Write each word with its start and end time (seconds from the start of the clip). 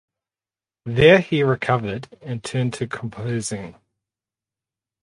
There 0.87 1.19
he 1.19 1.43
recovered 1.43 2.07
and 2.23 2.43
turned 2.43 2.73
to 2.73 2.87
composing. 2.87 3.75